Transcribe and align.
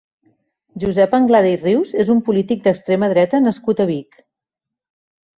Josep 0.83 1.11
Anglada 1.17 1.49
i 1.55 1.59
Rius 1.63 1.91
és 2.03 2.09
un 2.13 2.21
polític 2.29 2.63
d'extrema 2.67 3.09
dreta 3.11 3.41
nascut 3.49 3.83
a 3.85 3.87
Vic. 3.91 4.17